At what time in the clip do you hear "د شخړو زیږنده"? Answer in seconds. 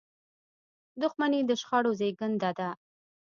1.45-2.51